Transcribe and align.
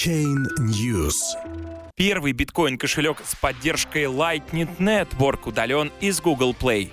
Chain 0.00 0.46
News. 0.58 1.14
Первый 1.94 2.32
биткоин-кошелек 2.32 3.18
с 3.22 3.34
поддержкой 3.34 4.04
Lightning 4.04 4.74
Network 4.78 5.40
удален 5.44 5.92
из 6.00 6.22
Google 6.22 6.56
Play. 6.58 6.90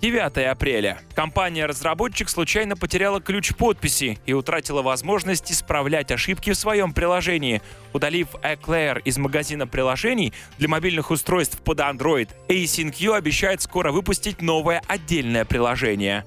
9 0.00 0.38
апреля. 0.50 1.00
Компания-разработчик 1.14 2.30
случайно 2.30 2.74
потеряла 2.74 3.20
ключ 3.20 3.54
подписи 3.54 4.18
и 4.24 4.32
утратила 4.32 4.80
возможность 4.80 5.52
исправлять 5.52 6.10
ошибки 6.10 6.50
в 6.52 6.56
своем 6.56 6.94
приложении. 6.94 7.60
Удалив 7.92 8.28
Eclair 8.42 9.02
из 9.04 9.18
магазина 9.18 9.66
приложений 9.66 10.32
для 10.56 10.68
мобильных 10.68 11.10
устройств 11.10 11.60
под 11.60 11.80
Android, 11.80 12.30
AsyncU 12.48 13.14
обещает 13.14 13.60
скоро 13.60 13.92
выпустить 13.92 14.40
новое 14.40 14.80
отдельное 14.88 15.44
приложение. 15.44 16.24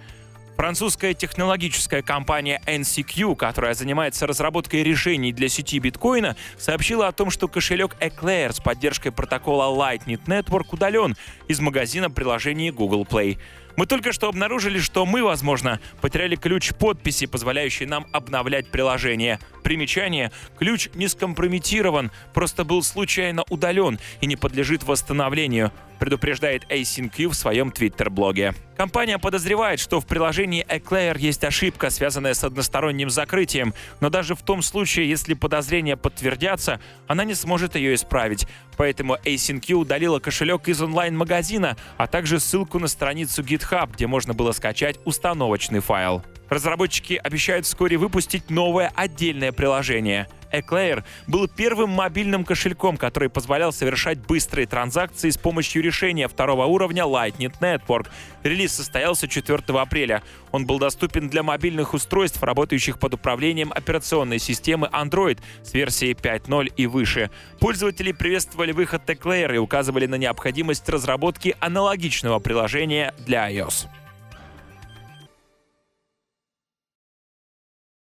Французская 0.59 1.13
технологическая 1.13 2.01
компания 2.01 2.61
NCQ, 2.65 3.37
которая 3.37 3.73
занимается 3.73 4.27
разработкой 4.27 4.83
решений 4.83 5.31
для 5.31 5.47
сети 5.47 5.79
биткоина, 5.79 6.35
сообщила 6.57 7.07
о 7.07 7.13
том, 7.13 7.29
что 7.29 7.47
кошелек 7.47 7.95
Eclair 8.01 8.51
с 8.51 8.59
поддержкой 8.59 9.14
протокола 9.14 9.73
Lightning 9.73 10.19
Network 10.27 10.65
удален 10.71 11.15
из 11.47 11.61
магазина 11.61 12.11
приложений 12.11 12.71
Google 12.71 13.05
Play. 13.09 13.37
Мы 13.75 13.86
только 13.86 14.11
что 14.11 14.28
обнаружили, 14.28 14.79
что 14.79 15.05
мы, 15.05 15.23
возможно, 15.23 15.79
потеряли 16.01 16.36
ключ 16.36 16.73
подписи, 16.73 17.25
позволяющий 17.25 17.86
нам 17.86 18.07
обновлять 18.11 18.68
приложение. 18.69 19.39
Примечание. 19.64 20.32
Ключ 20.57 20.89
не 20.93 21.07
скомпрометирован, 21.07 22.11
просто 22.33 22.65
был 22.65 22.83
случайно 22.83 23.43
удален 23.50 24.00
и 24.21 24.28
не 24.28 24.36
подлежит 24.36 24.83
восстановлению 24.83 25.71
предупреждает 26.00 26.64
AsyncQ 26.71 27.28
в 27.29 27.33
своем 27.36 27.71
твиттер-блоге. 27.71 28.55
Компания 28.75 29.19
подозревает, 29.19 29.79
что 29.79 30.00
в 30.00 30.07
приложении 30.07 30.65
Eclair 30.65 31.20
есть 31.20 31.43
ошибка, 31.43 31.89
связанная 31.89 32.33
с 32.33 32.45
односторонним 32.45 33.09
закрытием, 33.09 33.73
но 34.00 34.09
даже 34.09 34.36
в 34.36 34.42
том 34.42 34.61
случае, 34.61 35.09
если 35.09 35.33
подозрения 35.33 35.97
подтвердятся, 35.97 36.80
она 37.06 37.25
не 37.25 37.36
сможет 37.36 37.75
ее 37.75 37.94
исправить. 37.94 38.47
Поэтому 38.78 39.17
AsyncQ 39.25 39.73
удалила 39.73 40.20
кошелек 40.20 40.70
из 40.70 40.81
онлайн-магазина, 40.81 41.75
а 41.97 42.08
также 42.08 42.40
ссылку 42.40 42.80
на 42.80 42.88
страницу 42.88 43.44
GitHub, 43.70 43.92
где 43.94 44.08
можно 44.08 44.34
было 44.34 44.52
скачать 44.52 45.00
установочный 45.06 45.80
файл. 45.80 46.23
Разработчики 46.50 47.14
обещают 47.14 47.66
вскоре 47.66 47.98
выпустить 47.98 48.50
новое 48.50 48.92
отдельное 48.95 49.52
приложение. 49.52 50.28
Eclair 50.52 51.03
был 51.28 51.47
первым 51.47 51.89
мобильным 51.89 52.45
кошельком, 52.45 52.97
который 52.97 53.30
позволял 53.30 53.72
совершать 53.72 54.19
быстрые 54.19 54.67
транзакции 54.67 55.30
с 55.30 55.38
помощью 55.38 55.83
решения 55.83 56.28
второго 56.28 56.66
уровня 56.66 57.03
Lightning 57.03 57.53
Network. 57.59 58.08
Релиз 58.44 58.73
состоялся 58.73 59.28
4 59.28 59.61
апреля. 59.80 60.23
Он 60.52 60.66
был 60.66 60.80
доступен 60.80 61.30
для 61.30 61.44
мобильных 61.44 61.94
устройств, 61.94 62.41
работающих 62.41 63.00
под 63.00 63.16
управлением 63.16 63.72
операционной 63.73 64.39
системы 64.39 64.89
Android 64.91 65.39
с 65.64 65.73
версией 65.73 66.14
5.0 66.14 66.73
и 66.75 66.88
выше. 66.88 67.30
Пользователи 67.59 68.11
приветствовали 68.11 68.72
выход 68.72 69.09
Eclair 69.09 69.53
и 69.53 69.58
указывали 69.58 70.06
на 70.06 70.16
необходимость 70.16 70.88
разработки 70.89 71.56
аналогичного 71.59 72.39
приложения 72.39 73.13
для 73.25 73.52
iOS. 73.52 73.88